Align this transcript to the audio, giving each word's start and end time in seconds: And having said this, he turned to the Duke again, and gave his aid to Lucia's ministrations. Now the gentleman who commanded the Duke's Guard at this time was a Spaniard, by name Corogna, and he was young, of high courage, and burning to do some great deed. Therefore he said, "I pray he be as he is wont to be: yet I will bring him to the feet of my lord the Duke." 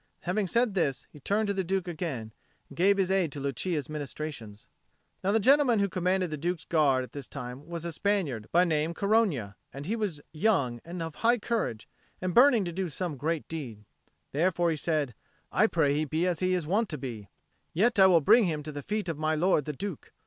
And 0.21 0.25
having 0.25 0.47
said 0.47 0.73
this, 0.73 1.05
he 1.11 1.19
turned 1.19 1.45
to 1.45 1.53
the 1.53 1.63
Duke 1.63 1.87
again, 1.87 2.33
and 2.69 2.75
gave 2.75 2.97
his 2.97 3.11
aid 3.11 3.31
to 3.33 3.39
Lucia's 3.39 3.87
ministrations. 3.87 4.65
Now 5.23 5.31
the 5.31 5.39
gentleman 5.39 5.77
who 5.77 5.87
commanded 5.87 6.31
the 6.31 6.37
Duke's 6.37 6.65
Guard 6.65 7.03
at 7.03 7.11
this 7.11 7.27
time 7.27 7.67
was 7.67 7.85
a 7.85 7.91
Spaniard, 7.91 8.49
by 8.51 8.63
name 8.63 8.95
Corogna, 8.95 9.57
and 9.71 9.85
he 9.85 9.95
was 9.95 10.19
young, 10.31 10.81
of 10.83 11.15
high 11.17 11.37
courage, 11.37 11.87
and 12.19 12.33
burning 12.33 12.65
to 12.65 12.71
do 12.71 12.89
some 12.89 13.15
great 13.15 13.47
deed. 13.47 13.85
Therefore 14.31 14.71
he 14.71 14.75
said, 14.75 15.13
"I 15.51 15.67
pray 15.67 15.93
he 15.93 16.05
be 16.05 16.25
as 16.25 16.39
he 16.39 16.55
is 16.55 16.65
wont 16.65 16.89
to 16.89 16.97
be: 16.97 17.29
yet 17.71 17.99
I 17.99 18.07
will 18.07 18.21
bring 18.21 18.45
him 18.45 18.63
to 18.63 18.71
the 18.71 18.81
feet 18.81 19.07
of 19.07 19.19
my 19.19 19.35
lord 19.35 19.65
the 19.65 19.73
Duke." 19.73 20.13